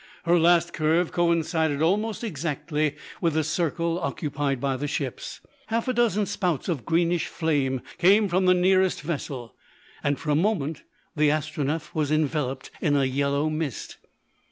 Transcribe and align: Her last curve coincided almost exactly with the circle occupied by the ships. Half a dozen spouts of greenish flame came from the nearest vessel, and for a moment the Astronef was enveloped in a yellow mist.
Her 0.23 0.39
last 0.39 0.73
curve 0.73 1.11
coincided 1.11 1.79
almost 1.79 2.23
exactly 2.23 2.95
with 3.21 3.33
the 3.35 3.43
circle 3.43 3.99
occupied 3.99 4.59
by 4.59 4.75
the 4.75 4.87
ships. 4.87 5.41
Half 5.67 5.87
a 5.87 5.93
dozen 5.93 6.25
spouts 6.25 6.67
of 6.67 6.85
greenish 6.85 7.27
flame 7.27 7.81
came 7.99 8.27
from 8.27 8.47
the 8.47 8.55
nearest 8.55 9.03
vessel, 9.03 9.53
and 10.03 10.17
for 10.17 10.31
a 10.31 10.35
moment 10.35 10.81
the 11.15 11.29
Astronef 11.29 11.93
was 11.93 12.11
enveloped 12.11 12.71
in 12.81 12.95
a 12.95 13.05
yellow 13.05 13.47
mist. 13.47 13.97